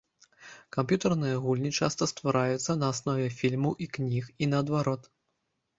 Камп'ютарныя 0.77 1.35
гульні 1.43 1.71
часта 1.81 2.09
ствараюцца 2.13 2.71
на 2.81 2.93
аснове 2.95 3.27
фільмаў 3.43 3.81
і 3.87 3.91
кніг, 3.95 4.23
і 4.45 4.51
наадварот. 4.55 5.01